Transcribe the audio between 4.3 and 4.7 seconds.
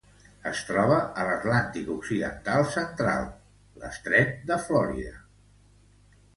de